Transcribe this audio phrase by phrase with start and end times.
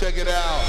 [0.00, 0.64] Check it out.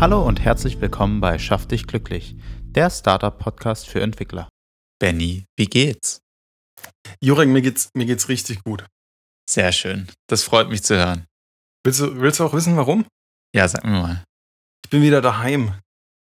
[0.00, 4.48] Hallo und herzlich willkommen bei Schaff dich glücklich, der Startup-Podcast für Entwickler.
[4.98, 6.22] Benny, wie geht's?
[7.20, 8.86] Jurek, mir geht's, mir geht's richtig gut.
[9.50, 10.08] Sehr schön.
[10.30, 11.26] Das freut mich zu hören.
[11.84, 13.04] Willst du, willst du auch wissen, warum?
[13.54, 14.24] Ja, sag mir mal.
[14.86, 15.74] Ich bin wieder daheim.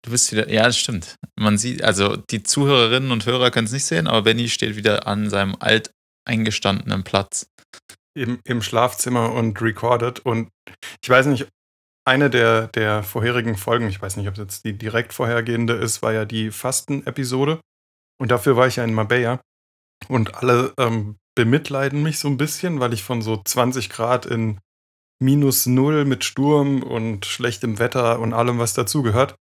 [0.03, 0.51] Du bist wieder.
[0.51, 1.15] Ja, das stimmt.
[1.39, 5.07] Man sieht, also die Zuhörerinnen und Hörer können es nicht sehen, aber Benny steht wieder
[5.07, 5.93] an seinem alt
[6.25, 7.51] eingestandenen Platz.
[8.15, 10.21] Im, im Schlafzimmer und recorded.
[10.21, 10.49] Und
[11.03, 11.49] ich weiß nicht,
[12.07, 16.03] eine der, der vorherigen Folgen, ich weiß nicht, ob es jetzt die direkt vorhergehende ist,
[16.03, 17.61] war ja die Fasten-Episode.
[18.21, 19.41] Und dafür war ich ja in Marbella.
[20.09, 24.59] Und alle ähm, bemitleiden mich so ein bisschen, weil ich von so 20 Grad in
[25.23, 29.37] minus null mit Sturm und schlechtem Wetter und allem, was dazugehört.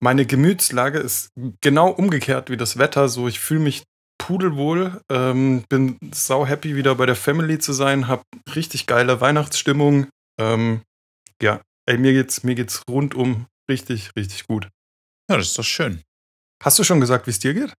[0.00, 1.30] Meine Gemütslage ist
[1.60, 3.08] genau umgekehrt wie das Wetter.
[3.08, 3.84] So, ich fühle mich
[4.18, 8.22] pudelwohl, ähm, bin sau happy, wieder bei der Family zu sein, hab
[8.54, 10.08] richtig geile Weihnachtsstimmung.
[10.40, 10.82] Ähm,
[11.42, 14.68] ja, ey, mir geht's, mir geht's rundum richtig, richtig gut.
[15.30, 16.02] Ja, das ist doch schön.
[16.62, 17.72] Hast du schon gesagt, wie es dir geht?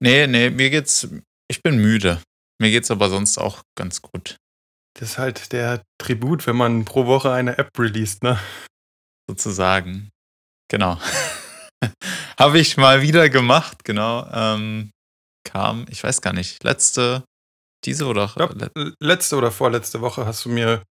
[0.00, 1.08] Nee, nee, mir geht's.
[1.48, 2.20] Ich bin müde.
[2.60, 4.36] Mir geht's aber sonst auch ganz gut.
[4.98, 8.38] Das ist halt der Tribut, wenn man pro Woche eine App released, ne?
[9.28, 10.10] Sozusagen.
[10.70, 10.98] Genau.
[12.38, 14.26] Habe ich mal wieder gemacht, genau.
[14.32, 14.90] Ähm,
[15.44, 17.24] kam, ich weiß gar nicht, letzte,
[17.84, 18.54] diese oder glaub,
[19.00, 20.82] letzte oder vorletzte Woche hast du mir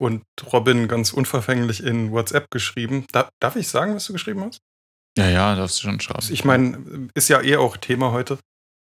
[0.00, 3.06] und Robin ganz unverfänglich in WhatsApp geschrieben.
[3.12, 4.60] Da, darf ich sagen, was du geschrieben hast?
[5.16, 6.26] Ja, ja, darfst du schon schreiben.
[6.30, 8.38] Ich meine, ist ja eh auch Thema heute.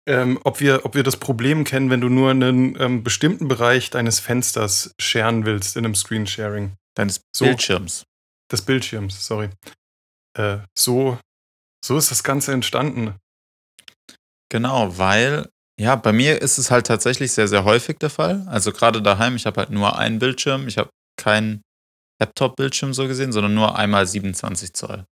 [0.07, 3.89] Ähm, ob, wir, ob wir das Problem kennen, wenn du nur einen ähm, bestimmten Bereich
[3.89, 6.75] deines Fensters sharen willst in einem Screensharing.
[6.95, 7.45] Deines So.
[7.45, 8.03] Bildschirms.
[8.51, 9.49] Des Bildschirms, sorry.
[10.37, 11.19] Äh, so,
[11.83, 13.15] so ist das Ganze entstanden.
[14.49, 18.45] Genau, weil, ja, bei mir ist es halt tatsächlich sehr, sehr häufig der Fall.
[18.47, 20.67] Also gerade daheim, ich habe halt nur einen Bildschirm.
[20.67, 21.61] Ich habe keinen
[22.21, 25.05] Laptop-Bildschirm so gesehen, sondern nur einmal 27 Zoll.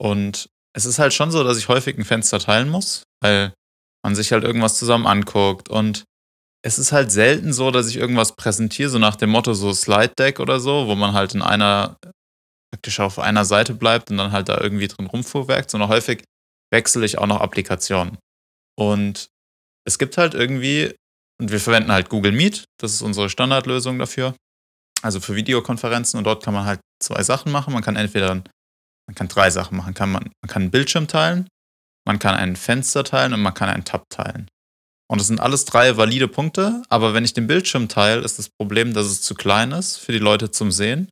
[0.00, 3.54] Und es ist halt schon so, dass ich häufig ein Fenster teilen muss, weil
[4.04, 5.68] man sich halt irgendwas zusammen anguckt.
[5.68, 6.04] Und
[6.64, 10.14] es ist halt selten so, dass ich irgendwas präsentiere, so nach dem Motto so Slide
[10.18, 11.96] Deck oder so, wo man halt in einer,
[12.72, 16.24] praktisch auf einer Seite bleibt und dann halt da irgendwie drin rumfuhrwerkt, sondern häufig
[16.72, 18.18] wechsle ich auch noch Applikationen.
[18.90, 19.28] Und
[19.86, 20.94] es gibt halt irgendwie,
[21.40, 24.34] und wir verwenden halt Google Meet, das ist unsere Standardlösung dafür,
[25.02, 27.72] also für Videokonferenzen und dort kann man halt zwei Sachen machen.
[27.72, 29.94] Man kann entweder, man kann drei Sachen machen.
[29.94, 31.48] Kann man, man kann einen Bildschirm teilen,
[32.06, 34.48] man kann ein Fenster teilen und man kann einen Tab teilen.
[35.08, 38.48] Und das sind alles drei valide Punkte, aber wenn ich den Bildschirm teile, ist das
[38.48, 41.08] Problem, dass es zu klein ist für die Leute zum Sehen.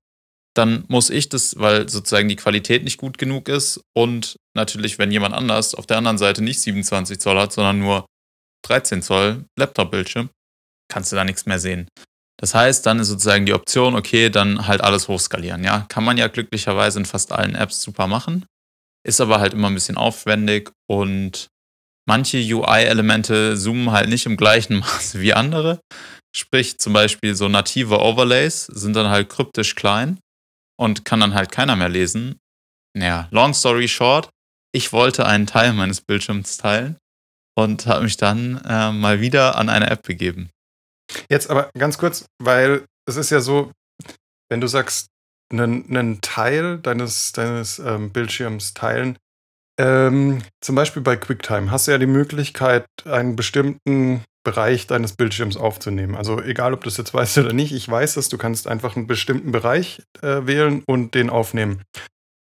[0.55, 5.13] Dann muss ich das, weil sozusagen die Qualität nicht gut genug ist und natürlich, wenn
[5.13, 8.07] jemand anders auf der anderen Seite nicht 27 Zoll hat, sondern nur
[8.67, 10.29] 13 Zoll Laptop-Bildschirm,
[10.91, 11.89] kannst du da nichts mehr sehen.
[12.41, 15.63] Das heißt, dann ist sozusagen die Option, okay, dann halt alles hochskalieren.
[15.63, 18.47] Ja, kann man ja glücklicherweise in fast allen Apps super machen,
[19.07, 21.49] ist aber halt immer ein bisschen aufwendig und
[22.09, 25.81] manche UI-Elemente zoomen halt nicht im gleichen Maße wie andere.
[26.35, 30.19] Sprich, zum Beispiel so native Overlays sind dann halt kryptisch klein
[30.81, 32.41] und kann dann halt keiner mehr lesen.
[32.97, 34.31] Naja, long story short,
[34.73, 36.97] ich wollte einen Teil meines Bildschirms teilen
[37.55, 40.51] und habe mich dann äh, mal wieder an eine App begeben.
[41.29, 43.73] Jetzt aber ganz kurz, weil es ist ja so,
[44.49, 45.09] wenn du sagst,
[45.53, 49.19] einen, einen Teil deines, deines ähm, Bildschirms teilen,
[49.79, 55.57] ähm, zum Beispiel bei QuickTime hast du ja die Möglichkeit, einen bestimmten Bereich deines Bildschirms
[55.57, 56.17] aufzunehmen.
[56.17, 58.97] Also egal, ob du es jetzt weißt oder nicht, ich weiß es, du kannst einfach
[58.97, 61.83] einen bestimmten Bereich äh, wählen und den aufnehmen.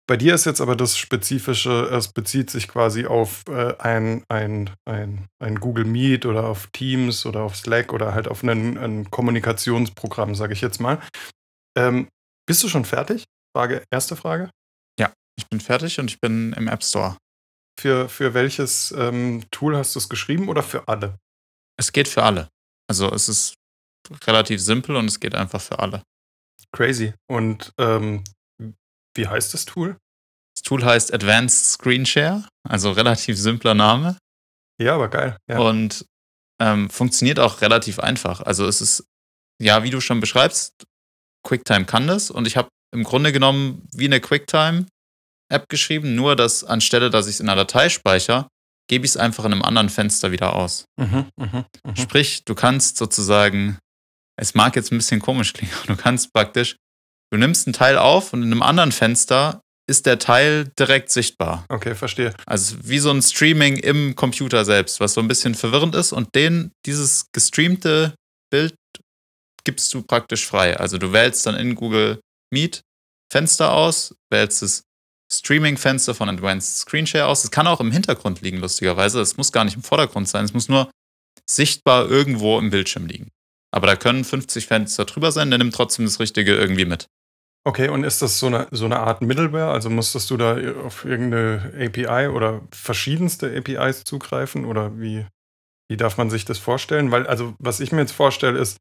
[0.05, 4.69] Bei dir ist jetzt aber das Spezifische, es bezieht sich quasi auf äh, ein, ein,
[4.85, 9.09] ein, ein Google Meet oder auf Teams oder auf Slack oder halt auf ein, ein
[9.11, 10.99] Kommunikationsprogramm, sage ich jetzt mal.
[11.77, 12.07] Ähm,
[12.45, 13.23] bist du schon fertig?
[13.55, 14.49] Frage, erste Frage.
[15.37, 17.17] Ich bin fertig und ich bin im App Store.
[17.79, 21.17] Für, für welches ähm, Tool hast du es geschrieben oder für alle?
[21.77, 22.49] Es geht für alle.
[22.87, 23.55] Also es ist
[24.27, 26.03] relativ simpel und es geht einfach für alle.
[26.71, 27.13] Crazy.
[27.27, 28.23] Und ähm,
[29.15, 29.97] wie heißt das Tool?
[30.55, 34.17] Das Tool heißt Advanced Screen Share, also relativ simpler Name
[34.79, 35.37] Ja, aber geil.
[35.49, 35.59] Ja.
[35.59, 36.05] und
[36.61, 38.41] ähm, funktioniert auch relativ einfach.
[38.41, 39.05] Also es ist,
[39.59, 40.71] ja, wie du schon beschreibst,
[41.43, 44.21] QuickTime kann das und ich habe im Grunde genommen wie eine
[45.53, 48.47] QuickTime-App geschrieben, nur dass anstelle, dass ich es in einer Datei speichere,
[48.89, 50.85] gebe ich es einfach in einem anderen Fenster wieder aus.
[50.97, 51.95] Mhm, mhm, mhm.
[51.95, 53.77] Sprich, du kannst sozusagen,
[54.37, 56.77] es mag jetzt ein bisschen komisch klingen, aber du kannst praktisch,
[57.31, 61.65] du nimmst einen Teil auf und in einem anderen Fenster ist der Teil direkt sichtbar.
[61.67, 62.33] Okay, verstehe.
[62.45, 66.33] Also wie so ein Streaming im Computer selbst, was so ein bisschen verwirrend ist und
[66.35, 68.15] den, dieses gestreamte
[68.49, 68.75] Bild
[69.65, 70.77] gibst du praktisch frei.
[70.77, 72.21] Also du wählst dann in Google
[72.53, 72.81] Meet
[73.29, 74.83] Fenster aus, wählst das
[75.39, 77.43] Streaming-Fenster von Advanced Screenshare aus.
[77.43, 79.21] Es kann auch im Hintergrund liegen, lustigerweise.
[79.21, 80.45] Es muss gar nicht im Vordergrund sein.
[80.45, 80.89] Es muss nur
[81.49, 83.29] sichtbar irgendwo im Bildschirm liegen.
[83.71, 87.07] Aber da können 50 Fenster drüber sein, der nimmt trotzdem das Richtige irgendwie mit.
[87.65, 89.71] Okay, und ist das so eine, so eine Art Middleware?
[89.71, 94.65] Also musstest du da auf irgendeine API oder verschiedenste APIs zugreifen?
[94.65, 95.25] Oder wie,
[95.89, 97.11] wie darf man sich das vorstellen?
[97.11, 98.77] Weil, also, was ich mir jetzt vorstelle, ist,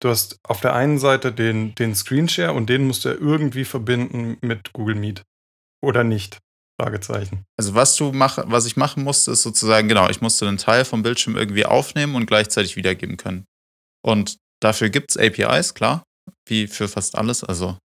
[0.00, 3.64] du hast auf der einen Seite den, den Screenshare und den musst du ja irgendwie
[3.64, 5.22] verbinden mit Google Meet.
[5.82, 6.38] Oder nicht?
[6.80, 7.44] Fragezeichen.
[7.56, 10.84] Also was du mach, was ich machen musste, ist sozusagen, genau, ich musste einen Teil
[10.84, 13.46] vom Bildschirm irgendwie aufnehmen und gleichzeitig wiedergeben können.
[14.04, 16.02] Und dafür gibt es APIs, klar,
[16.46, 17.42] wie für fast alles.
[17.44, 17.78] Also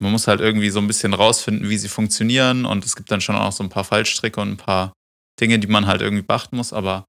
[0.00, 3.20] man muss halt irgendwie so ein bisschen rausfinden, wie sie funktionieren und es gibt dann
[3.20, 4.92] schon auch so ein paar Fallstricke und ein paar
[5.40, 7.04] Dinge, die man halt irgendwie beachten muss, aber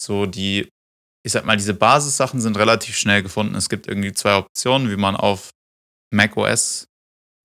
[0.00, 0.68] so die,
[1.24, 3.54] ich sag mal, diese Basissachen sind relativ schnell gefunden.
[3.54, 5.50] Es gibt irgendwie zwei Optionen, wie man auf
[6.12, 6.86] macOS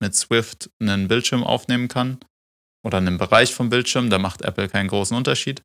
[0.00, 2.18] mit Swift einen Bildschirm aufnehmen kann
[2.84, 4.10] oder einen Bereich vom Bildschirm.
[4.10, 5.62] Da macht Apple keinen großen Unterschied.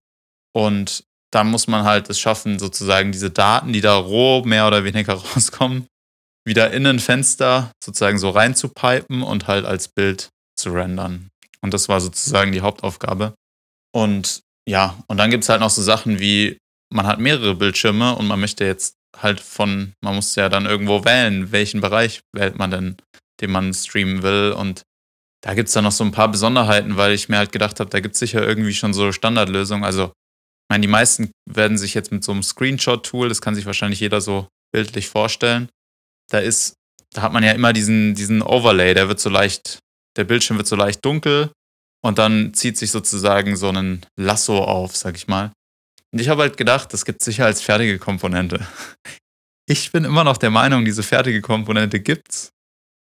[0.54, 4.84] Und dann muss man halt es schaffen, sozusagen diese Daten, die da roh mehr oder
[4.84, 5.88] weniger rauskommen,
[6.46, 11.30] wieder in ein Fenster sozusagen so reinzupipen und halt als Bild zu rendern.
[11.62, 13.34] Und das war sozusagen die Hauptaufgabe.
[13.94, 16.58] Und ja, und dann gibt es halt noch so Sachen wie,
[16.94, 21.06] man hat mehrere Bildschirme und man möchte jetzt halt von, man muss ja dann irgendwo
[21.06, 22.98] wählen, welchen Bereich wählt man denn,
[23.42, 24.52] den man streamen will.
[24.52, 24.84] Und
[25.42, 27.90] da gibt es dann noch so ein paar Besonderheiten, weil ich mir halt gedacht habe,
[27.90, 29.84] da gibt es sicher irgendwie schon so Standardlösungen.
[29.84, 33.66] Also, ich meine, die meisten werden sich jetzt mit so einem Screenshot-Tool, das kann sich
[33.66, 35.70] wahrscheinlich jeder so bildlich vorstellen,
[36.30, 36.74] da ist,
[37.14, 39.80] da hat man ja immer diesen, diesen Overlay, der wird so leicht,
[40.18, 41.52] der Bildschirm wird so leicht dunkel
[42.04, 45.52] und dann zieht sich sozusagen so ein Lasso auf, sag ich mal.
[46.12, 48.66] Und ich habe halt gedacht, das gibt sicher als fertige Komponente.
[49.68, 52.52] Ich bin immer noch der Meinung, diese fertige Komponente gibt's,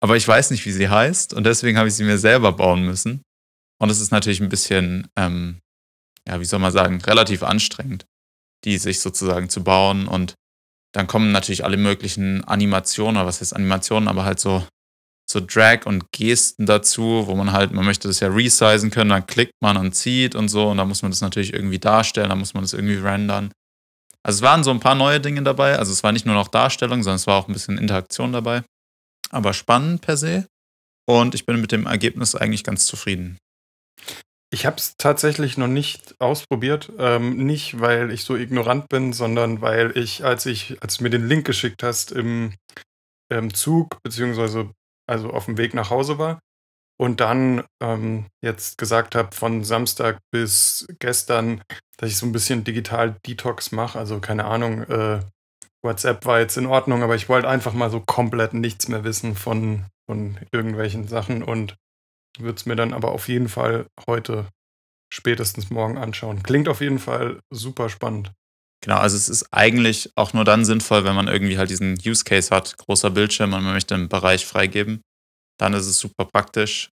[0.00, 2.84] aber ich weiß nicht, wie sie heißt und deswegen habe ich sie mir selber bauen
[2.84, 3.22] müssen.
[3.80, 5.60] Und es ist natürlich ein bisschen, ähm,
[6.26, 8.04] ja, wie soll man sagen, relativ anstrengend,
[8.64, 10.34] die sich sozusagen zu bauen und
[10.92, 14.66] dann kommen natürlich alle möglichen Animationen, oder was heißt Animationen, aber halt so,
[15.30, 19.26] so Drag und Gesten dazu, wo man halt, man möchte das ja resizen können, dann
[19.26, 22.38] klickt man und zieht und so und dann muss man das natürlich irgendwie darstellen, dann
[22.38, 23.52] muss man das irgendwie rendern.
[24.22, 26.48] Also es waren so ein paar neue Dinge dabei, also es war nicht nur noch
[26.48, 28.62] Darstellung, sondern es war auch ein bisschen Interaktion dabei.
[29.30, 30.46] Aber spannend per se.
[31.06, 33.38] Und ich bin mit dem Ergebnis eigentlich ganz zufrieden.
[34.50, 36.92] Ich habe es tatsächlich noch nicht ausprobiert.
[36.98, 41.10] Ähm, nicht, weil ich so ignorant bin, sondern weil ich, als ich, als du mir
[41.10, 42.54] den Link geschickt hast, im,
[43.30, 44.70] im Zug, beziehungsweise
[45.06, 46.40] also auf dem Weg nach Hause war
[46.98, 51.62] und dann ähm, jetzt gesagt habe, von Samstag bis gestern,
[51.96, 53.98] dass ich so ein bisschen digital Detox mache.
[53.98, 55.20] Also keine Ahnung, äh,
[55.82, 59.34] WhatsApp war jetzt in Ordnung, aber ich wollte einfach mal so komplett nichts mehr wissen
[59.34, 61.76] von, von irgendwelchen Sachen und
[62.38, 64.48] würde es mir dann aber auf jeden Fall heute
[65.12, 66.42] spätestens morgen anschauen.
[66.42, 68.32] Klingt auf jeden Fall super spannend.
[68.82, 72.24] Genau, also es ist eigentlich auch nur dann sinnvoll, wenn man irgendwie halt diesen Use
[72.24, 75.02] Case hat, großer Bildschirm und man möchte einen Bereich freigeben.
[75.58, 76.90] Dann ist es super praktisch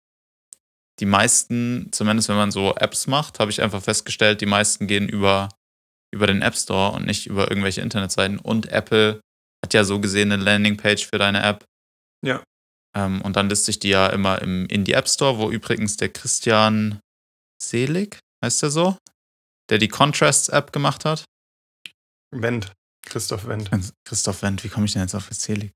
[1.01, 5.09] die meisten, zumindest wenn man so Apps macht, habe ich einfach festgestellt, die meisten gehen
[5.09, 5.49] über,
[6.13, 8.39] über den App Store und nicht über irgendwelche Internetseiten.
[8.39, 9.21] Und Apple
[9.65, 11.65] hat ja so gesehen eine Landingpage für deine App.
[12.25, 12.43] Ja.
[12.97, 15.97] Ähm, und dann liste ich die ja immer im, in die App Store, wo übrigens
[15.97, 17.01] der Christian
[17.63, 18.97] Selig, heißt der so,
[19.71, 21.25] der die Contrasts App gemacht hat.
[22.35, 22.73] Wendt.
[23.07, 23.71] Christoph Wendt.
[24.05, 25.71] Christoph Wendt, wie komme ich denn jetzt auf Selig?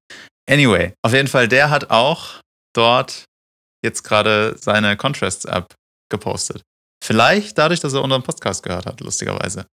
[0.49, 2.41] Anyway, auf jeden Fall, der hat auch
[2.75, 3.25] dort
[3.85, 5.75] jetzt gerade seine Contrasts-App
[6.11, 6.63] gepostet.
[7.03, 9.67] Vielleicht dadurch, dass er unseren Podcast gehört hat, lustigerweise.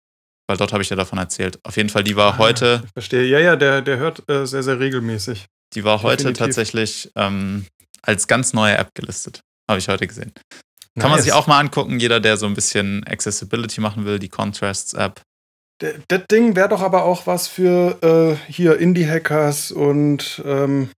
[0.48, 1.58] Weil dort habe ich ja davon erzählt.
[1.64, 3.24] Auf jeden Fall, die war Ah, heute, Ich verstehe.
[3.24, 5.46] Ja, ja, der, der hört äh, sehr, sehr regelmäßig.
[5.74, 6.38] Die war heute Definitiv.
[6.38, 7.66] tatsächlich ähm,
[8.02, 9.40] als ganz neue App gelistet.
[9.68, 10.32] Habe ich heute gesehen.
[10.98, 11.24] Kann man Nice.
[11.24, 15.20] sich auch mal angucken, jeder, der so ein bisschen Accessibility machen will, die Contrasts-App.
[15.78, 20.88] Das Ding wäre doch aber auch was für äh, hier Indie-Hackers und ähm,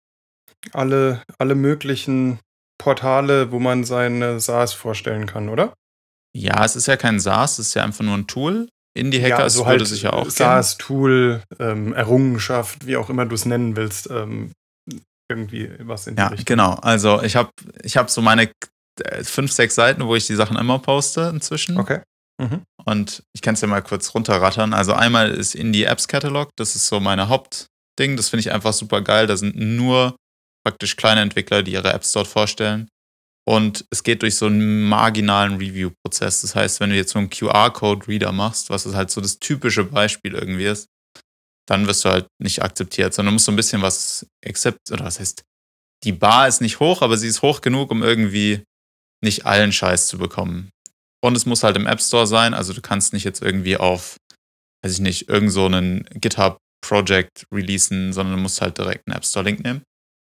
[0.73, 2.39] alle, alle möglichen
[2.79, 5.75] Portale, wo man seine SaaS vorstellen kann, oder?
[6.33, 8.69] Ja, es ist ja kein SaaS, es ist ja einfach nur ein Tool.
[8.95, 10.31] Indie-Hackers so würde sich ja auch.
[10.31, 14.09] SaaS-Tool, ähm, Errungenschaft, wie auch immer du es nennen willst.
[14.11, 14.53] Ähm,
[15.29, 16.45] irgendwie was in die Ja, Richtung.
[16.47, 16.75] genau.
[16.75, 17.51] Also ich habe
[17.83, 18.51] ich hab so meine
[19.03, 21.79] äh, fünf, sechs Seiten, wo ich die Sachen immer poste inzwischen.
[21.79, 22.01] Okay.
[22.41, 22.63] Mhm.
[22.85, 24.73] Und ich kann es ja mal kurz runterrattern.
[24.73, 28.17] Also einmal ist Indie Apps Catalog, das ist so meine Hauptding.
[28.17, 29.27] Das finde ich einfach super geil.
[29.27, 30.17] Da sind nur
[30.65, 32.89] praktisch kleine Entwickler, die ihre Apps dort vorstellen.
[33.47, 36.43] Und es geht durch so einen marginalen Review-Prozess.
[36.43, 39.85] Das heißt, wenn du jetzt so einen QR-Code-Reader machst, was ist halt so das typische
[39.85, 40.87] Beispiel irgendwie ist,
[41.69, 45.21] dann wirst du halt nicht akzeptiert, sondern musst so ein bisschen was accept, oder was
[45.21, 45.43] heißt,
[46.05, 48.63] die Bar ist nicht hoch, aber sie ist hoch genug, um irgendwie
[49.23, 50.71] nicht allen Scheiß zu bekommen.
[51.23, 54.17] Und es muss halt im App Store sein, also du kannst nicht jetzt irgendwie auf,
[54.83, 59.27] weiß ich nicht, irgend so einen GitHub-Project releasen, sondern du musst halt direkt einen App
[59.27, 59.83] Store-Link nehmen.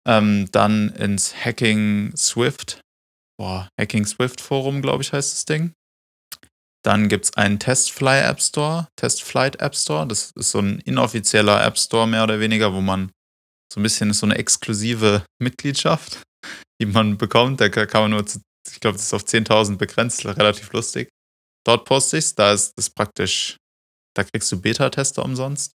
[0.07, 2.81] Ähm, dann ins Hacking Swift,
[3.39, 5.73] boah, Hacking Swift Forum, glaube ich, heißt das Ding.
[6.85, 10.07] Dann gibt es einen Testfly App Store, Testflight App Store.
[10.07, 13.12] Das ist so ein inoffizieller App Store mehr oder weniger, wo man
[13.73, 16.23] so ein bisschen so eine exklusive Mitgliedschaft,
[16.81, 17.61] die man bekommt.
[17.61, 21.09] Da kann man nur, ich glaube, das ist auf 10.000 begrenzt, relativ lustig.
[21.65, 23.57] Dort poste ich's, da ist es praktisch,
[24.15, 25.73] da kriegst du Beta-Tester umsonst.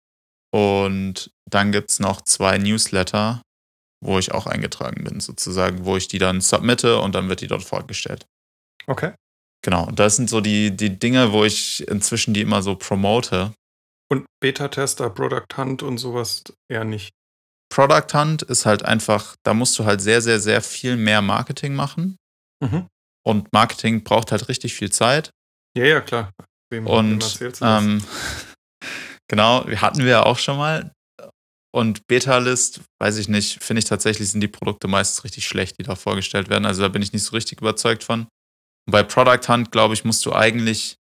[0.53, 3.43] Und dann gibt es noch zwei Newsletter,
[4.05, 7.47] wo ich auch eingetragen bin, sozusagen, wo ich die dann submitte und dann wird die
[7.47, 8.27] dort vorgestellt.
[8.87, 9.13] Okay.
[9.67, 13.53] Genau, das sind so die, die Dinge, wo ich inzwischen die immer so promote.
[14.09, 17.11] Und Beta-Tester, Product Hunt und sowas eher nicht.
[17.69, 21.75] Product Hunt ist halt einfach, da musst du halt sehr, sehr, sehr viel mehr Marketing
[21.75, 22.17] machen.
[22.65, 22.87] Mhm.
[23.27, 25.31] Und Marketing braucht halt richtig viel Zeit.
[25.77, 26.31] Ja, ja, klar.
[26.71, 27.61] Wem, wem Und das?
[27.61, 28.05] ähm,
[29.29, 30.93] genau, hatten wir ja auch schon mal.
[31.75, 35.83] Und Beta-List, weiß ich nicht, finde ich tatsächlich, sind die Produkte meistens richtig schlecht, die
[35.83, 36.67] da vorgestellt werden.
[36.67, 38.29] Also da bin ich nicht so richtig überzeugt von.
[38.87, 40.97] Und bei Product Hunt, glaube ich, musst du eigentlich,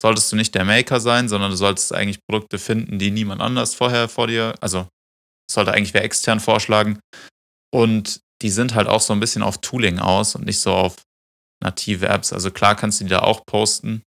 [0.00, 3.74] solltest du nicht der Maker sein, sondern du solltest eigentlich Produkte finden, die niemand anders
[3.74, 4.86] vorher vor dir, also
[5.50, 7.00] sollte eigentlich wer extern vorschlagen.
[7.72, 10.96] Und die sind halt auch so ein bisschen auf Tooling aus und nicht so auf
[11.62, 12.32] native Apps.
[12.32, 14.02] Also klar kannst du die da auch posten,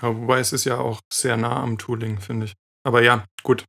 [0.00, 2.54] Ja, wobei es ist ja auch sehr nah am Tooling, finde ich.
[2.84, 3.64] Aber ja, gut.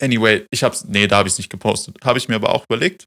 [0.00, 1.98] Anyway, ich hab's, nee, da habe ich es nicht gepostet.
[2.04, 3.04] Habe ich mir aber auch überlegt.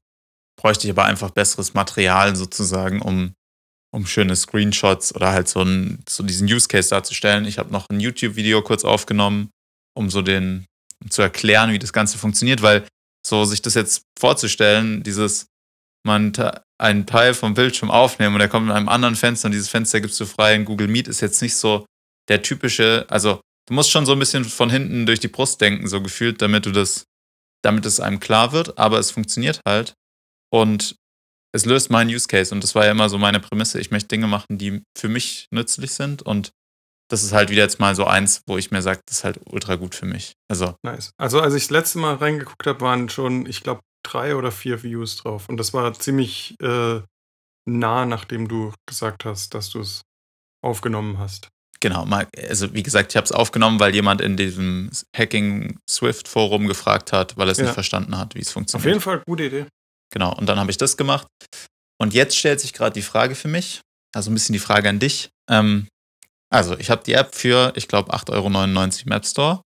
[0.60, 3.34] Bräuchte ich aber einfach besseres Material sozusagen, um,
[3.94, 7.44] um schöne Screenshots oder halt so, ein, so diesen Use Case darzustellen.
[7.46, 9.50] Ich habe noch ein YouTube-Video kurz aufgenommen,
[9.96, 10.66] um so den,
[11.00, 12.86] um zu erklären, wie das Ganze funktioniert, weil
[13.24, 15.46] so sich das jetzt vorzustellen, dieses,
[16.04, 16.32] man
[16.76, 20.00] einen Teil vom Bildschirm aufnehmen und der kommt in einem anderen Fenster und dieses Fenster
[20.00, 21.86] gibst du frei in Google Meet, ist jetzt nicht so
[22.28, 25.86] der typische, also du musst schon so ein bisschen von hinten durch die Brust denken,
[25.86, 27.04] so gefühlt, damit du das,
[27.62, 29.94] damit es einem klar wird, aber es funktioniert halt
[30.52, 30.96] und
[31.54, 33.80] es löst meinen Use Case und das war ja immer so meine Prämisse.
[33.80, 36.50] Ich möchte Dinge machen, die für mich nützlich sind und
[37.10, 39.38] das ist halt wieder jetzt mal so eins, wo ich mir sage, das ist halt
[39.46, 40.32] ultra gut für mich.
[40.50, 41.10] Also, Nice.
[41.18, 44.82] Also, als ich das letzte Mal reingeguckt habe, waren schon, ich glaube, drei oder vier
[44.82, 45.48] Views drauf.
[45.48, 47.00] Und das war ziemlich äh,
[47.68, 50.00] nah, nachdem du gesagt hast, dass du es
[50.62, 51.48] aufgenommen hast.
[51.80, 56.26] genau, mal, also wie gesagt, ich habe es aufgenommen, weil jemand in diesem Hacking Swift
[56.26, 57.64] Forum gefragt hat, weil er es Ja.
[57.64, 58.88] nicht verstanden hat, wie es Auf funktioniert.
[58.88, 59.66] jeden Fall gute Idee.
[60.12, 61.26] Genau, und dann habe ich das gemacht.
[62.00, 63.80] Und jetzt stellt sich gerade die Frage für mich,
[64.14, 65.30] also ein bisschen die Frage an dich.
[65.50, 65.88] Ähm,
[66.52, 69.62] also, ich habe die App für, ich glaube, 8,99 Euro im App Store,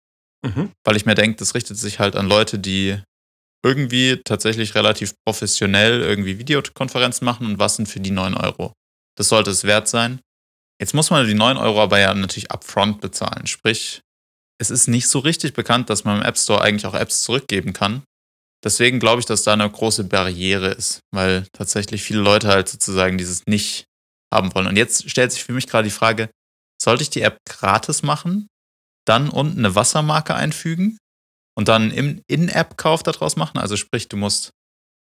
[0.45, 0.71] Mhm.
[0.83, 3.01] weil ich mir denke, das richtet sich halt an Leute, die
[3.65, 8.73] irgendwie tatsächlich relativ professionell irgendwie Videokonferenzen machen und was sind für die 9 Euro.
[9.17, 10.19] Das sollte es wert sein.
[10.81, 13.47] Jetzt muss man die 9 Euro aber ja natürlich upfront bezahlen.
[13.47, 14.01] Sprich,
[14.59, 17.71] es ist nicht so richtig bekannt, dass man im App Store eigentlich auch Apps zurückgeben
[17.71, 18.03] kann.
[18.63, 23.17] Deswegen glaube ich, dass da eine große Barriere ist, weil tatsächlich viele Leute halt sozusagen
[23.17, 23.85] dieses nicht
[24.33, 24.67] haben wollen.
[24.67, 26.29] Und jetzt stellt sich für mich gerade die Frage,
[26.81, 28.47] sollte ich die App gratis machen,
[29.05, 30.97] dann unten eine Wassermarke einfügen
[31.55, 33.57] und dann im In-App-Kauf daraus machen?
[33.57, 34.51] Also sprich, du musst,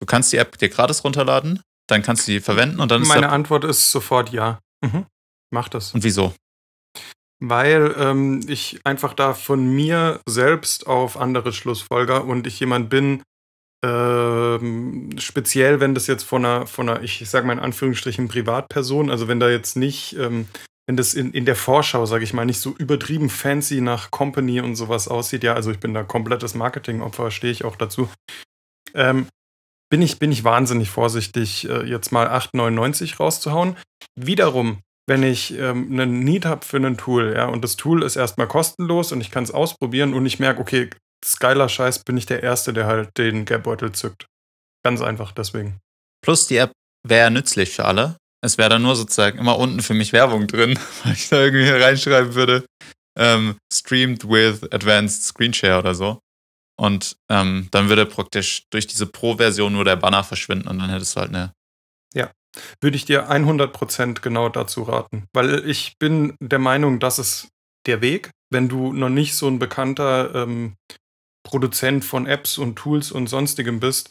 [0.00, 3.08] du kannst die App dir gratis runterladen, dann kannst du die verwenden und dann ist
[3.08, 4.58] Meine Antwort ist sofort ja.
[4.84, 5.06] Mhm.
[5.50, 5.94] Mach das.
[5.94, 6.34] Und wieso?
[7.40, 13.22] Weil ähm, ich einfach da von mir selbst auf andere Schlussfolger und ich jemand bin,
[13.84, 19.10] ähm, speziell, wenn das jetzt von einer, von einer, ich sage mal in Anführungsstrichen, Privatperson,
[19.10, 20.46] also wenn da jetzt nicht, ähm,
[20.86, 24.60] wenn das in, in der Vorschau, sage ich mal, nicht so übertrieben fancy nach Company
[24.60, 28.08] und sowas aussieht, ja, also ich bin da komplettes Marketingopfer, stehe ich auch dazu.
[28.94, 29.26] Ähm,
[29.90, 33.76] bin ich, bin ich wahnsinnig vorsichtig, äh, jetzt mal 8,99 rauszuhauen.
[34.18, 38.16] Wiederum, wenn ich ähm, einen Need habe für ein Tool, ja, und das Tool ist
[38.16, 40.88] erstmal kostenlos und ich kann es ausprobieren und ich merke, okay,
[41.38, 44.26] geiler Scheiß, bin ich der Erste, der halt den Geldbeutel zückt.
[44.84, 45.80] Ganz einfach deswegen.
[46.22, 46.72] Plus die App
[47.06, 48.16] wäre nützlich für alle.
[48.42, 51.68] Es wäre da nur sozusagen immer unten für mich Werbung drin, weil ich da irgendwie
[51.68, 52.64] reinschreiben würde,
[53.18, 56.20] ähm, streamed with advanced Screenshare oder so.
[56.76, 61.16] Und ähm, dann würde praktisch durch diese Pro-Version nur der Banner verschwinden und dann hättest
[61.16, 61.52] du halt eine.
[62.14, 62.30] Ja,
[62.80, 65.26] würde ich dir 100% genau dazu raten.
[65.32, 67.48] Weil ich bin der Meinung, das ist
[67.86, 70.74] der Weg, wenn du noch nicht so ein bekannter ähm,
[71.54, 74.10] Produzent von Apps und Tools und sonstigem bist.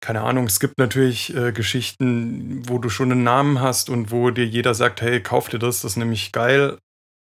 [0.00, 4.30] Keine Ahnung, es gibt natürlich äh, Geschichten, wo du schon einen Namen hast und wo
[4.30, 6.78] dir jeder sagt, hey, kauf dir das, das ist nämlich geil.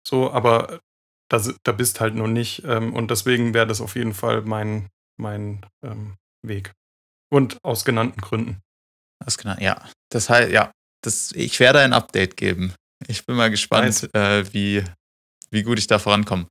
[0.06, 0.82] So, aber
[1.30, 2.66] da, da bist halt noch nicht.
[2.66, 6.74] Ähm, und deswegen wäre das auf jeden Fall mein, mein ähm, Weg.
[7.32, 8.60] Und aus genannten Gründen.
[9.26, 9.88] Aus genannten, ja.
[10.12, 12.74] Das heißt, ja, das, ich werde ein Update geben.
[13.08, 14.84] Ich bin mal gespannt, äh, wie,
[15.50, 16.48] wie gut ich da vorankomme.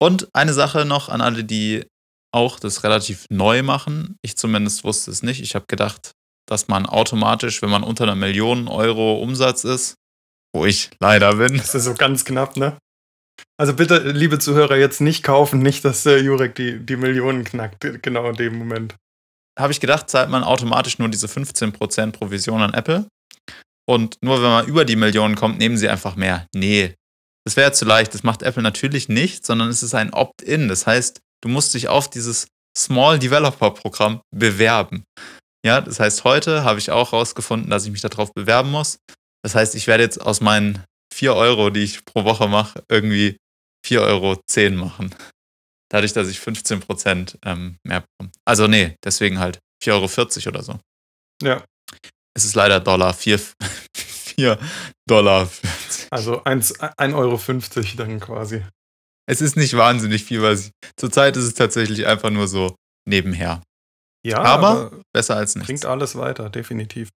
[0.00, 1.84] Und eine Sache noch an alle, die
[2.34, 4.16] auch das relativ neu machen.
[4.22, 5.40] Ich zumindest wusste es nicht.
[5.40, 6.12] Ich habe gedacht,
[6.46, 9.94] dass man automatisch, wenn man unter einer Million Euro Umsatz ist,
[10.54, 11.56] wo ich leider bin.
[11.56, 12.76] Das ist so ganz knapp, ne?
[13.56, 18.02] Also bitte, liebe Zuhörer, jetzt nicht kaufen, nicht, dass äh, Jurek die, die Millionen knackt,
[18.02, 18.96] genau in dem Moment.
[19.58, 23.06] Habe ich gedacht, zahlt man automatisch nur diese 15% Provision an Apple.
[23.86, 26.46] Und nur wenn man über die Millionen kommt, nehmen sie einfach mehr.
[26.54, 26.94] Nee,
[27.44, 28.14] das wäre zu leicht.
[28.14, 30.68] Das macht Apple natürlich nicht, sondern es ist ein Opt-in.
[30.68, 35.04] Das heißt, du musst dich auf dieses Small Developer Programm bewerben.
[35.64, 38.98] Ja, das heißt, heute habe ich auch rausgefunden, dass ich mich darauf bewerben muss.
[39.42, 40.82] Das heißt, ich werde jetzt aus meinen
[41.14, 43.36] 4 Euro, die ich pro Woche mache, irgendwie
[43.86, 44.36] 4,10 Euro
[44.84, 45.14] machen.
[45.90, 48.32] Dadurch, dass ich 15 Prozent ähm, mehr bekomme.
[48.46, 50.80] Also nee, deswegen halt 4,40 Euro oder so.
[51.42, 51.64] Ja.
[52.36, 53.38] Es ist leider Dollar, 4,
[53.94, 54.58] 4
[55.08, 55.48] Dollar.
[56.10, 58.62] Also 1,50 Euro dann quasi.
[59.26, 60.58] Es ist nicht wahnsinnig viel, weil
[60.96, 62.76] zurzeit ist es tatsächlich einfach nur so
[63.08, 63.62] nebenher.
[64.24, 65.66] Ja, aber, aber besser als nichts.
[65.66, 67.10] Bringt alles weiter, definitiv.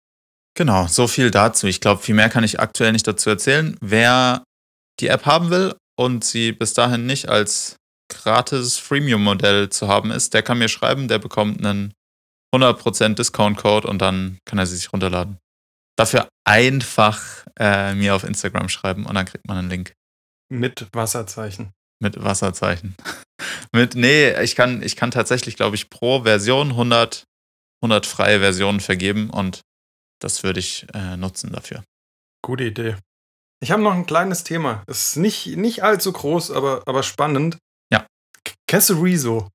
[0.55, 1.67] Genau, so viel dazu.
[1.67, 3.77] Ich glaube, viel mehr kann ich aktuell nicht dazu erzählen.
[3.81, 4.43] Wer
[4.99, 7.77] die App haben will und sie bis dahin nicht als
[8.09, 11.93] gratis Freemium-Modell zu haben ist, der kann mir schreiben, der bekommt einen
[12.53, 15.37] 100% Discount-Code und dann kann er sie sich runterladen.
[15.95, 19.93] Dafür einfach äh, mir auf Instagram schreiben und dann kriegt man einen Link.
[20.51, 21.71] Mit Wasserzeichen.
[22.01, 22.95] Mit Wasserzeichen.
[23.71, 27.25] Mit, nee, ich kann, ich kann tatsächlich, glaube ich, pro Version 100,
[27.81, 29.61] 100 freie Versionen vergeben und
[30.21, 31.83] das würde ich äh, nutzen dafür.
[32.41, 32.97] Gute Idee.
[33.61, 34.83] Ich habe noch ein kleines Thema.
[34.87, 37.57] Es ist nicht, nicht allzu groß, aber, aber spannend.
[37.91, 38.05] Ja.
[38.71, 39.49] Rezo.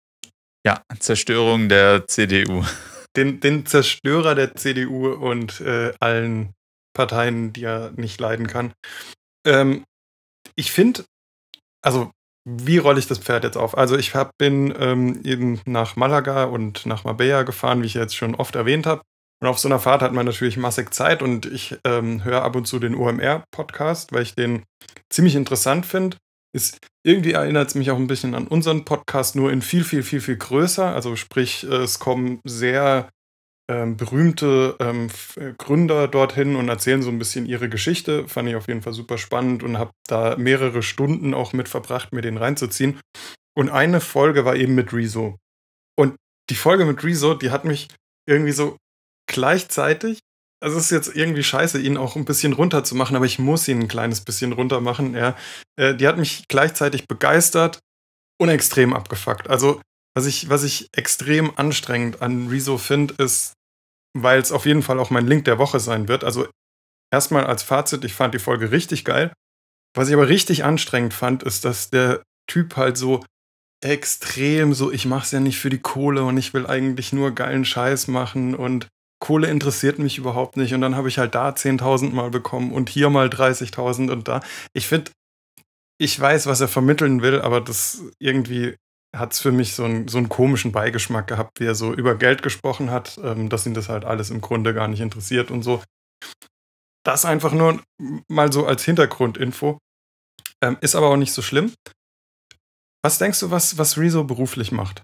[0.66, 2.64] Ja, Zerstörung der CDU.
[3.16, 6.52] Den, den Zerstörer der CDU und äh, allen
[6.96, 8.72] Parteien, die er nicht leiden kann.
[9.46, 9.84] Ähm,
[10.56, 11.04] ich finde,
[11.80, 12.10] also
[12.44, 13.76] wie rolle ich das Pferd jetzt auf?
[13.76, 18.16] Also ich hab, bin ähm, eben nach Malaga und nach Marbella gefahren, wie ich jetzt
[18.16, 19.02] schon oft erwähnt habe.
[19.42, 22.56] Und auf so einer Fahrt hat man natürlich massig Zeit und ich ähm, höre ab
[22.56, 24.62] und zu den OMR-Podcast, weil ich den
[25.10, 26.16] ziemlich interessant finde.
[27.04, 30.20] Irgendwie erinnert es mich auch ein bisschen an unseren Podcast, nur in viel, viel, viel,
[30.20, 30.94] viel größer.
[30.94, 33.08] Also sprich, es kommen sehr
[33.70, 38.28] ähm, berühmte ähm, äh, Gründer dorthin und erzählen so ein bisschen ihre Geschichte.
[38.28, 42.12] Fand ich auf jeden Fall super spannend und habe da mehrere Stunden auch mit verbracht,
[42.12, 43.00] mir den reinzuziehen.
[43.56, 45.38] Und eine Folge war eben mit Rezo.
[45.96, 46.16] Und
[46.50, 47.88] die Folge mit Rezo, die hat mich
[48.28, 48.76] irgendwie so
[49.26, 50.18] gleichzeitig,
[50.62, 53.38] also es ist jetzt irgendwie scheiße, ihn auch ein bisschen runter zu machen, aber ich
[53.38, 55.14] muss ihn ein kleines bisschen runter machen.
[55.14, 55.36] Ja.
[55.76, 57.80] Äh, die hat mich gleichzeitig begeistert
[58.38, 59.48] und extrem abgefuckt.
[59.48, 59.80] Also
[60.14, 63.54] was ich, was ich extrem anstrengend an Rezo finde, ist,
[64.16, 66.24] weil es auf jeden Fall auch mein Link der Woche sein wird.
[66.24, 66.46] Also
[67.12, 69.32] erstmal als Fazit, ich fand die Folge richtig geil.
[69.96, 73.24] Was ich aber richtig anstrengend fand, ist, dass der Typ halt so
[73.82, 77.64] extrem so, ich mach's ja nicht für die Kohle und ich will eigentlich nur geilen
[77.64, 78.88] Scheiß machen und
[79.20, 82.88] Kohle interessiert mich überhaupt nicht und dann habe ich halt da 10.000 Mal bekommen und
[82.88, 84.40] hier mal 30.000 und da.
[84.74, 85.12] Ich finde,
[85.98, 88.76] ich weiß, was er vermitteln will, aber das irgendwie
[89.14, 92.16] hat es für mich so, ein, so einen komischen Beigeschmack gehabt, wie er so über
[92.16, 95.62] Geld gesprochen hat, ähm, dass ihn das halt alles im Grunde gar nicht interessiert und
[95.62, 95.82] so.
[97.04, 97.82] Das einfach nur
[98.28, 99.78] mal so als Hintergrundinfo.
[100.62, 101.72] Ähm, ist aber auch nicht so schlimm.
[103.04, 105.02] Was denkst du, was, was Rezo beruflich macht?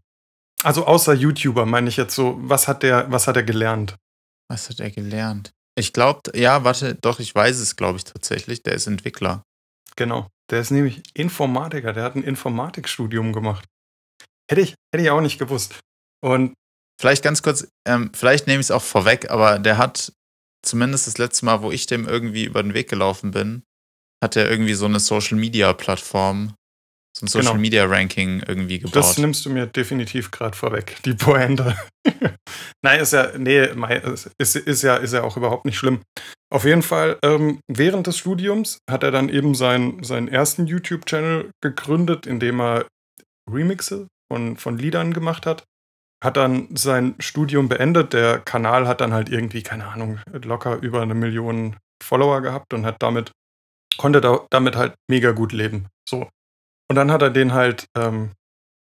[0.63, 3.97] Also außer YouTuber meine ich jetzt so, was hat der, was hat er gelernt?
[4.49, 5.53] Was hat er gelernt?
[5.79, 8.63] Ich glaube, ja, warte, doch, ich weiß es, glaube ich tatsächlich.
[8.63, 9.43] Der ist Entwickler.
[9.97, 10.29] Genau.
[10.51, 13.67] Der ist nämlich Informatiker, der hat ein Informatikstudium gemacht.
[14.51, 15.79] Hätte ich, hätte ich auch nicht gewusst.
[16.25, 16.55] Und
[17.01, 20.13] vielleicht ganz kurz, ähm, vielleicht nehme ich es auch vorweg, aber der hat
[20.63, 23.63] zumindest das letzte Mal, wo ich dem irgendwie über den Weg gelaufen bin,
[24.23, 26.55] hat er irgendwie so eine Social Media Plattform,
[27.17, 27.61] so ein Social genau.
[27.61, 28.97] Media Ranking irgendwie gebaut.
[28.97, 31.77] Das nimmst du mir definitiv gerade vorweg, die Pointe.
[32.83, 33.67] Nein, ist ja, nee,
[34.39, 36.03] ist, ist, ja, ist ja auch überhaupt nicht schlimm.
[36.53, 41.51] Auf jeden Fall, ähm, während des Studiums hat er dann eben sein, seinen ersten YouTube-Channel
[41.63, 42.87] gegründet, in dem er
[43.49, 45.65] Remixe von, von Liedern gemacht hat.
[46.23, 48.13] Hat dann sein Studium beendet.
[48.13, 52.87] Der Kanal hat dann halt irgendwie, keine Ahnung, locker über eine Million Follower gehabt und
[52.87, 53.33] hat damit,
[53.97, 55.87] konnte da, damit halt mega gut leben.
[56.09, 56.29] So.
[56.89, 58.33] Und dann hat er den halt ähm,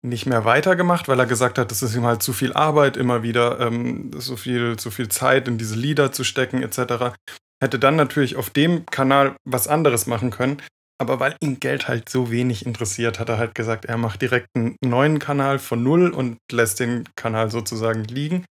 [0.04, 3.22] nicht mehr weitergemacht, weil er gesagt hat, das ist ihm halt zu viel Arbeit, immer
[3.22, 7.16] wieder ähm, so, viel, so viel Zeit in diese Lieder zu stecken, etc.
[7.62, 10.60] Hätte dann natürlich auf dem Kanal was anderes machen können.
[11.00, 14.48] Aber weil ihn Geld halt so wenig interessiert, hat er halt gesagt, er macht direkt
[14.54, 18.44] einen neuen Kanal von null und lässt den Kanal sozusagen liegen.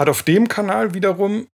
[0.00, 1.46] Hat auf dem Kanal wiederum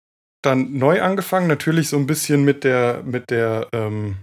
[0.44, 4.18] dann neu angefangen, natürlich so ein bisschen mit der, mit der, ähm,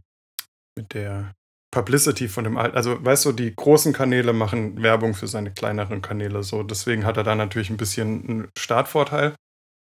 [0.77, 1.33] mit der
[1.71, 2.77] Publicity von dem alten.
[2.77, 6.63] Also, weißt du, die großen Kanäle machen Werbung für seine kleineren Kanäle so.
[6.63, 9.35] Deswegen hat er da natürlich ein bisschen einen Startvorteil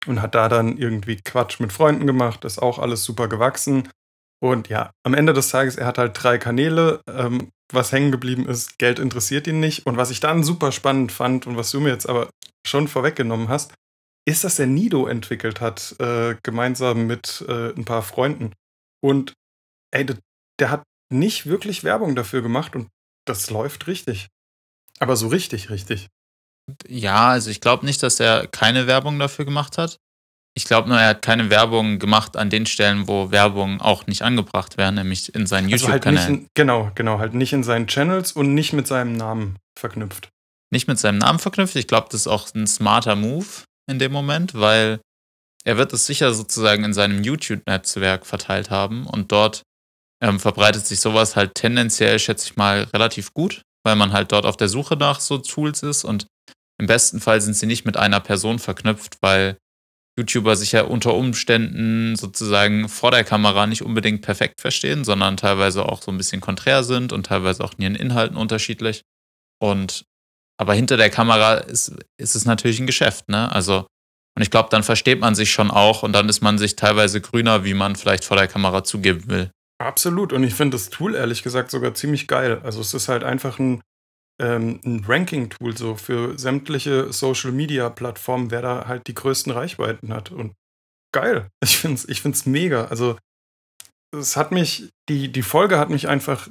[0.06, 2.46] und hat da dann irgendwie Quatsch mit Freunden gemacht.
[2.46, 3.90] ist auch alles super gewachsen.
[4.44, 7.02] Und ja, am Ende des Tages, er hat halt drei Kanäle.
[7.08, 9.86] Ähm, was hängen geblieben ist, Geld interessiert ihn nicht.
[9.86, 12.30] Und was ich dann super spannend fand und was du mir jetzt aber
[12.68, 13.74] schon vorweggenommen hast,
[14.28, 18.52] ist, dass er Nido entwickelt hat, äh, gemeinsam mit äh, ein paar Freunden.
[19.02, 19.34] Und
[19.92, 20.06] ey,
[20.60, 22.90] der hat nicht wirklich Werbung dafür gemacht und
[23.26, 24.28] das läuft richtig.
[25.00, 26.10] Aber so richtig, richtig.
[26.86, 30.00] Ja, also ich glaube nicht, dass er keine Werbung dafür gemacht hat.
[30.56, 34.22] Ich glaube nur, er hat keine Werbung gemacht an den Stellen, wo Werbung auch nicht
[34.22, 36.38] angebracht wäre, nämlich in seinen also YouTube-Kanälen.
[36.42, 40.30] Halt genau, genau, halt nicht in seinen Channels und nicht mit seinem Namen verknüpft.
[40.72, 41.76] Nicht mit seinem Namen verknüpft.
[41.76, 43.48] Ich glaube, das ist auch ein smarter Move
[43.90, 45.00] in dem Moment, weil
[45.66, 49.64] er wird es sicher sozusagen in seinem YouTube-Netzwerk verteilt haben und dort
[50.22, 54.46] ähm, verbreitet sich sowas halt tendenziell, schätze ich mal, relativ gut, weil man halt dort
[54.46, 56.28] auf der Suche nach so Tools ist und
[56.80, 59.58] im besten Fall sind sie nicht mit einer Person verknüpft, weil
[60.18, 65.86] YouTuber sich ja unter Umständen sozusagen vor der Kamera nicht unbedingt perfekt verstehen, sondern teilweise
[65.86, 69.02] auch so ein bisschen konträr sind und teilweise auch in ihren Inhalten unterschiedlich.
[69.60, 70.06] Und
[70.58, 73.52] aber hinter der Kamera ist, ist es natürlich ein Geschäft, ne?
[73.52, 73.88] Also,
[74.36, 77.22] und ich glaube, dann versteht man sich schon auch und dann ist man sich teilweise
[77.22, 79.52] grüner, wie man vielleicht vor der Kamera zugeben will.
[79.80, 80.32] Absolut.
[80.32, 82.62] Und ich finde das Tool ehrlich gesagt sogar ziemlich geil.
[82.64, 83.82] Also es ist halt einfach ein,
[84.42, 90.32] ähm, ein Ranking-Tool so für sämtliche Social-Media-Plattformen, wer da halt die größten Reichweiten hat.
[90.32, 90.54] Und
[91.14, 91.50] geil.
[91.64, 92.86] Ich finde es ich find's mega.
[92.86, 93.18] Also
[94.14, 96.50] es hat mich, die, die Folge hat mich einfach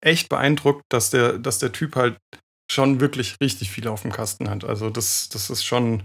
[0.00, 2.18] echt beeindruckt, dass der, dass der Typ halt
[2.70, 4.64] schon wirklich richtig viel auf dem Kasten hat.
[4.64, 6.04] Also das, das ist schon,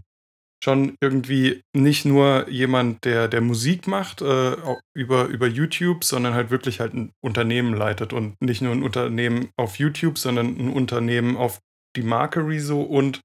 [0.64, 4.56] schon irgendwie nicht nur jemand, der, der Musik macht äh,
[4.96, 9.50] über, über YouTube, sondern halt wirklich halt ein Unternehmen leitet und nicht nur ein Unternehmen
[9.56, 11.60] auf YouTube, sondern ein Unternehmen auf
[11.96, 13.22] die Marke Rezo und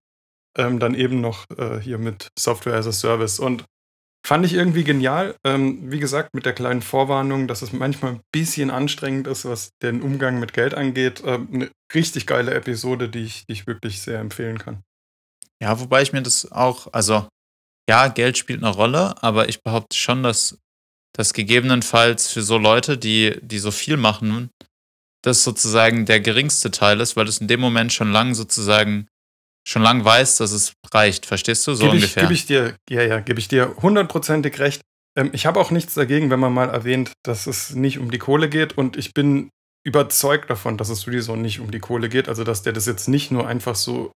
[0.56, 3.38] ähm, dann eben noch äh, hier mit Software as a Service.
[3.38, 3.64] Und
[4.26, 5.34] fand ich irgendwie genial.
[5.44, 9.70] Ähm, wie gesagt, mit der kleinen Vorwarnung, dass es manchmal ein bisschen anstrengend ist, was
[9.82, 11.22] den Umgang mit Geld angeht.
[11.24, 14.82] Ähm, eine richtig geile Episode, die ich, die ich wirklich sehr empfehlen kann.
[15.62, 17.28] Ja, wobei ich mir das auch, also
[17.88, 20.58] ja, Geld spielt eine Rolle, aber ich behaupte schon, dass
[21.16, 24.50] das gegebenenfalls für so Leute, die, die so viel machen,
[25.22, 29.06] das sozusagen der geringste Teil ist, weil es in dem Moment schon lang sozusagen
[29.64, 31.26] schon lang weiß, dass es reicht.
[31.26, 31.74] Verstehst du?
[31.74, 32.24] So ich, ungefähr.
[32.24, 34.82] Gebe ich dir, ja, ja, gebe ich dir hundertprozentig recht.
[35.16, 38.18] Ähm, ich habe auch nichts dagegen, wenn man mal erwähnt, dass es nicht um die
[38.18, 39.50] Kohle geht und ich bin
[39.84, 42.28] überzeugt davon, dass es sowieso nicht um die Kohle geht.
[42.28, 44.10] Also, dass der das jetzt nicht nur einfach so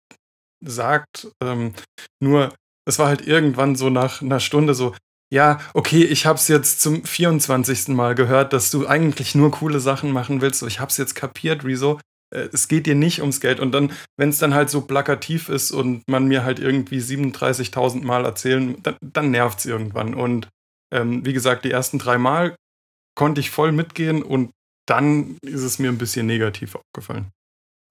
[0.64, 1.28] sagt.
[1.42, 1.74] Ähm,
[2.20, 2.54] nur,
[2.86, 4.94] es war halt irgendwann so nach einer Stunde so,
[5.32, 7.88] ja, okay, ich hab's jetzt zum 24.
[7.88, 10.60] Mal gehört, dass du eigentlich nur coole Sachen machen willst.
[10.60, 11.98] So, ich hab's jetzt kapiert, Rezo.
[12.34, 13.58] Äh, es geht dir nicht ums Geld.
[13.60, 18.04] Und dann, wenn es dann halt so plakativ ist und man mir halt irgendwie 37.000
[18.04, 20.14] Mal erzählen, dann, dann nervt's irgendwann.
[20.14, 20.48] Und
[20.92, 22.54] ähm, wie gesagt, die ersten drei Mal
[23.16, 24.50] konnte ich voll mitgehen und
[24.86, 27.30] dann ist es mir ein bisschen negativ aufgefallen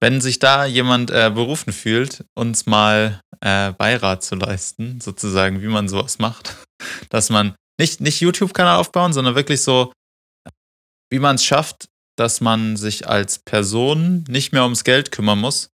[0.00, 5.68] wenn sich da jemand äh, berufen fühlt, uns mal äh, Beirat zu leisten, sozusagen, wie
[5.68, 6.56] man sowas macht,
[7.10, 9.92] dass man nicht, nicht YouTube-Kanal aufbauen, sondern wirklich so,
[11.10, 15.70] wie man es schafft, dass man sich als Person nicht mehr ums Geld kümmern muss,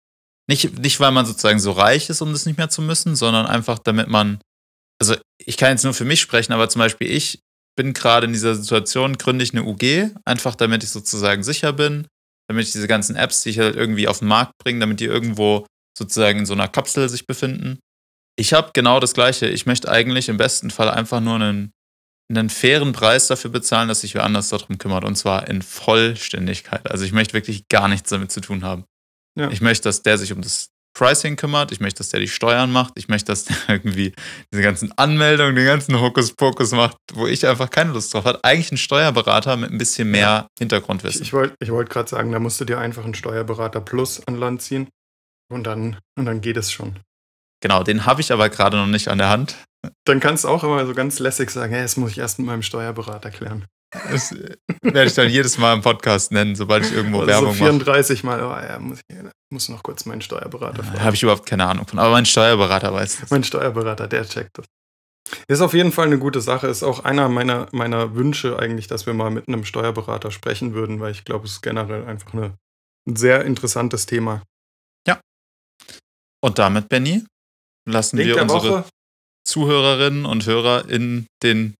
[0.47, 3.47] nicht, nicht, weil man sozusagen so reich ist, um das nicht mehr zu müssen, sondern
[3.47, 4.39] einfach, damit man,
[4.99, 7.39] also ich kann jetzt nur für mich sprechen, aber zum Beispiel ich
[7.75, 12.07] bin gerade in dieser Situation, gründe ich eine UG, einfach damit ich sozusagen sicher bin,
[12.47, 15.05] damit ich diese ganzen Apps, die ich halt irgendwie auf den Markt bringe, damit die
[15.05, 15.65] irgendwo
[15.97, 17.79] sozusagen in so einer Kapsel sich befinden.
[18.37, 19.47] Ich habe genau das Gleiche.
[19.47, 21.71] Ich möchte eigentlich im besten Fall einfach nur einen,
[22.29, 25.05] einen fairen Preis dafür bezahlen, dass sich wer anders darum kümmert.
[25.05, 26.91] Und zwar in Vollständigkeit.
[26.91, 28.83] Also ich möchte wirklich gar nichts damit zu tun haben.
[29.37, 29.49] Ja.
[29.51, 31.71] Ich möchte, dass der sich um das Pricing kümmert.
[31.71, 32.93] Ich möchte, dass der die Steuern macht.
[32.95, 34.13] Ich möchte, dass der irgendwie
[34.51, 38.43] diese ganzen Anmeldungen, den ganzen Hokuspokus macht, wo ich einfach keine Lust drauf habe.
[38.43, 40.47] Eigentlich ein Steuerberater mit ein bisschen mehr ja.
[40.57, 41.21] Hintergrundwissen.
[41.21, 44.25] Ich, ich wollte ich wollt gerade sagen, da musst du dir einfach einen Steuerberater Plus
[44.25, 44.87] an Land ziehen
[45.51, 46.97] und dann, und dann geht es schon.
[47.61, 49.57] Genau, den habe ich aber gerade noch nicht an der Hand.
[50.05, 52.47] Dann kannst du auch immer so ganz lässig sagen, hey, das muss ich erst mit
[52.47, 53.65] meinem Steuerberater klären.
[54.11, 54.35] Das
[54.81, 58.23] werde ich dann jedes Mal im Podcast nennen, sobald ich irgendwo also Werbung so 34
[58.23, 58.41] mache.
[58.41, 59.15] Mal, oh, ja, muss, ich
[59.49, 61.03] muss noch kurz meinen Steuerberater fragen.
[61.03, 63.31] Habe ich überhaupt keine Ahnung von, aber mein Steuerberater weiß das.
[63.31, 64.65] Mein Steuerberater, der checkt das.
[65.47, 66.67] Ist auf jeden Fall eine gute Sache.
[66.67, 70.99] Ist auch einer meiner, meiner Wünsche eigentlich, dass wir mal mit einem Steuerberater sprechen würden,
[70.99, 72.57] weil ich glaube, es ist generell einfach eine,
[73.07, 74.43] ein sehr interessantes Thema.
[75.07, 75.19] Ja.
[76.41, 77.25] Und damit, Benny,
[77.87, 78.85] lassen Link wir unsere Woche.
[79.47, 81.75] Zuhörerinnen und Hörer in den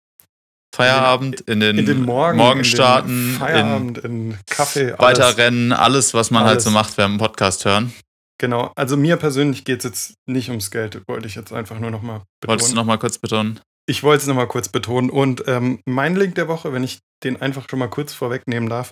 [0.75, 4.99] Feierabend, in den, in den Morgen, Morgenstarten, in Feierabend, in, in Kaffee, alles.
[4.99, 6.51] Weiterrennen, alles, was man alles.
[6.51, 7.93] halt so macht während dem Podcast hören.
[8.38, 11.91] Genau, also mir persönlich geht es jetzt nicht ums Geld, wollte ich jetzt einfach nur
[11.91, 12.49] nochmal betonen.
[12.49, 13.61] Wolltest du nochmal kurz betonen?
[13.88, 15.09] Ich wollte es nochmal kurz betonen.
[15.09, 18.91] Und ähm, mein Link der Woche, wenn ich den einfach schon mal kurz vorwegnehmen darf,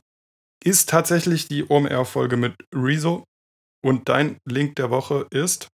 [0.64, 3.26] ist tatsächlich die OMR-Folge mit Rezo.
[3.84, 5.68] Und dein Link der Woche ist?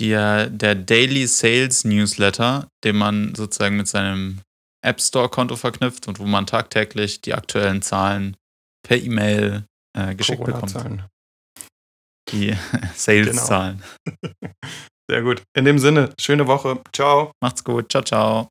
[0.00, 4.40] Der, der Daily Sales Newsletter, den man sozusagen mit seinem
[4.86, 8.36] App Store-Konto verknüpft und wo man tagtäglich die aktuellen Zahlen
[8.86, 9.64] per E-Mail
[9.98, 10.74] äh, geschickt bekommt.
[12.30, 12.56] Die
[12.94, 13.82] Sales-Zahlen.
[14.04, 14.52] Genau.
[15.10, 15.42] Sehr gut.
[15.56, 16.80] In dem Sinne, schöne Woche.
[16.92, 17.32] Ciao.
[17.40, 17.90] Macht's gut.
[17.90, 18.48] Ciao, ciao.